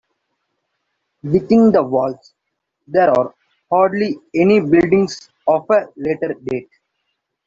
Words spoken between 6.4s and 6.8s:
date.